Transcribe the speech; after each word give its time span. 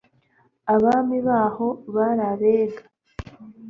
Abami 0.73 1.17
baho, 1.27 1.67
bari 1.95 2.21
Abega. 2.31 2.83